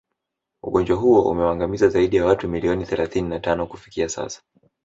Ugonjwa 0.63 0.95
huo 0.97 1.31
umewaangamiza 1.31 1.89
zaidi 1.89 2.15
ya 2.15 2.25
watu 2.25 2.49
milioni 2.49 2.85
thalathini 2.85 3.29
na 3.29 3.39
tano 3.39 3.67
kufikia 3.67 4.09
sasa 4.09 4.41